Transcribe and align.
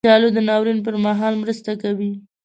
کچالو 0.03 0.29
د 0.33 0.37
ناورین 0.47 0.79
پر 0.85 0.95
مهال 1.05 1.33
مرسته 1.43 1.71
کوي 1.81 2.11